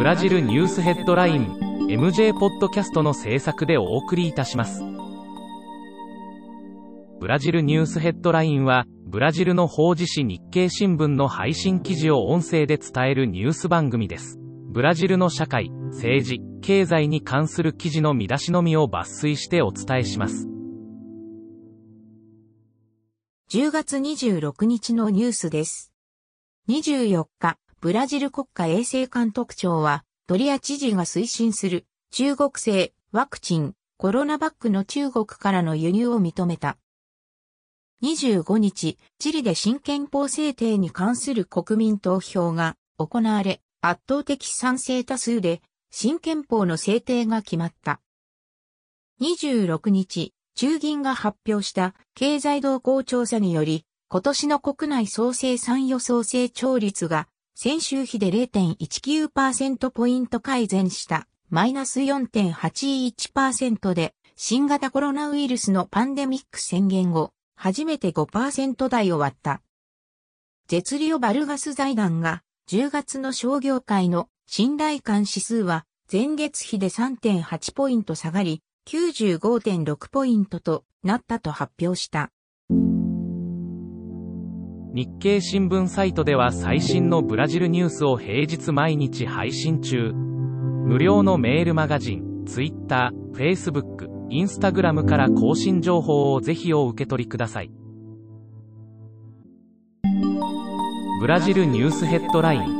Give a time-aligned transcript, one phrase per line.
[0.00, 1.58] ブラジルニュースヘッドライン
[1.90, 4.82] MJ ポッドキャストの制作でお送りいたします。
[7.20, 14.38] ブラジルニュースヘッドラインはブラジルの法事紙日経新聞の配信記事を音声で伝えるニュース番組です。
[14.70, 20.48] ブラジルの社会政治経済に関する記事の見出しのみを抜粋してお伝えします。
[23.50, 25.92] 10月26日のニュースです。
[26.70, 36.76] 24日、ブラジル国家衛生監督庁は、ドリア知事が推進する中国製ワクチンコロナバッグの中国からの輸入を認めた。
[38.02, 48.02] 25日、チリで新憲法制定に関する国民投票が行われ、圧倒的賛成多数で新憲法の制定が決まった。
[49.22, 69.60] 26日、中銀が発表した経済動向調査により、今年の国内総生産予想成長率が先週比で0.19%ポイント改善したマイナス4.81%で新型コロナウイルスのパンデミック宣言後初めて5%台を割った。
[70.68, 82.30] ゼリオバルガス財団が10月の商業界の信頼感指数は前月比で3.8ポイント下がり95.6ポイントとなったと発表した。
[84.92, 90.12] 日経新聞サイトでは最新のブラジルニュースを平日毎日配信中。
[90.12, 97.70] 無料のメールマガジン、Twitter、Facebook、Instagram から更新情報をぜひお受け取りください。
[101.20, 102.79] ブラジルニュースヘッドライン